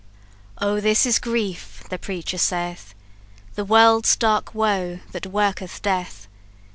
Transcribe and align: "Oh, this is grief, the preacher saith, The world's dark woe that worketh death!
"Oh, 0.57 0.79
this 0.79 1.05
is 1.05 1.19
grief, 1.19 1.83
the 1.91 1.99
preacher 1.99 2.39
saith, 2.39 2.95
The 3.53 3.63
world's 3.63 4.15
dark 4.15 4.55
woe 4.55 5.01
that 5.11 5.27
worketh 5.27 5.79
death! 5.83 6.27